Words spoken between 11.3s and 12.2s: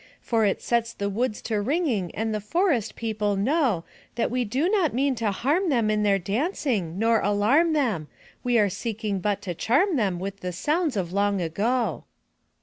ago.